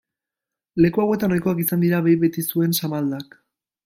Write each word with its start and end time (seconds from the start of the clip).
Leku 0.85 1.03
hauetan 1.03 1.35
ohikoak 1.35 1.61
izan 1.63 1.83
dira 1.85 1.99
behi 2.07 2.17
betizuen 2.25 2.73
samaldak. 2.81 3.37